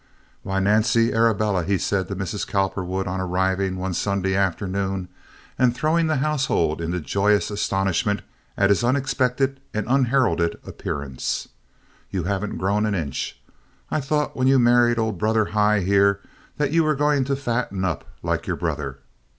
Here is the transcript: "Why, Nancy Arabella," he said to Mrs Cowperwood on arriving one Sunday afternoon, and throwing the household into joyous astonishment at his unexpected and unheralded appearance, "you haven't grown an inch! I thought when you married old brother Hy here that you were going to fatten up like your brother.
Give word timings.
"Why, 0.41 0.59
Nancy 0.59 1.13
Arabella," 1.13 1.63
he 1.63 1.77
said 1.77 2.07
to 2.07 2.15
Mrs 2.15 2.47
Cowperwood 2.47 3.05
on 3.05 3.21
arriving 3.21 3.77
one 3.77 3.93
Sunday 3.93 4.33
afternoon, 4.33 5.09
and 5.59 5.75
throwing 5.75 6.07
the 6.07 6.15
household 6.15 6.81
into 6.81 6.99
joyous 6.99 7.51
astonishment 7.51 8.23
at 8.57 8.71
his 8.71 8.83
unexpected 8.83 9.59
and 9.75 9.85
unheralded 9.87 10.57
appearance, 10.65 11.49
"you 12.09 12.23
haven't 12.23 12.57
grown 12.57 12.87
an 12.87 12.95
inch! 12.95 13.39
I 13.91 14.01
thought 14.01 14.35
when 14.35 14.47
you 14.47 14.57
married 14.57 14.97
old 14.97 15.19
brother 15.19 15.45
Hy 15.53 15.81
here 15.81 16.19
that 16.57 16.71
you 16.71 16.83
were 16.83 16.95
going 16.95 17.23
to 17.25 17.35
fatten 17.35 17.85
up 17.85 18.03
like 18.23 18.47
your 18.47 18.57
brother. 18.57 18.97